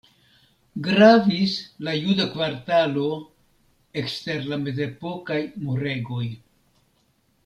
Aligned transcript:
Gravis 0.85 1.51
la 1.87 1.91
juda 2.05 2.25
kvartalo 2.31 3.09
ekster 4.03 4.47
la 4.53 4.59
mezepokaj 4.65 5.39
muregoj. 5.67 6.25